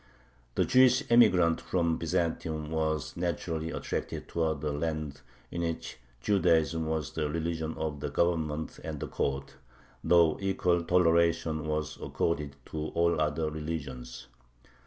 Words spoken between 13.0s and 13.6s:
other